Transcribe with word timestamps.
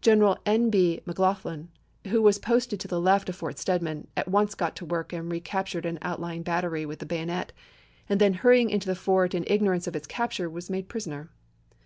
General 0.00 0.38
N. 0.46 0.70
B. 0.70 1.02
McLaughlen, 1.04 1.68
who 2.06 2.22
was 2.22 2.38
posted 2.38 2.80
to 2.80 2.88
the 2.88 2.98
left 2.98 3.28
of 3.28 3.36
Fort 3.36 3.58
Stedman, 3.58 4.08
at 4.16 4.26
once 4.26 4.54
got 4.54 4.74
to 4.76 4.86
work 4.86 5.12
and 5.12 5.30
recaptured 5.30 5.84
an 5.84 5.98
outlying 6.00 6.42
battery 6.42 6.86
with 6.86 7.00
the 7.00 7.04
bayonet, 7.04 7.52
and 8.08 8.18
then 8.18 8.32
hurrying 8.32 8.70
into 8.70 8.86
the 8.86 8.94
fort 8.94 9.34
in 9.34 9.44
igno 9.44 9.68
rance 9.72 9.86
of 9.86 9.94
its 9.94 10.06
capture 10.06 10.48
was 10.48 10.70
made 10.70 10.88
prisoner. 10.88 11.28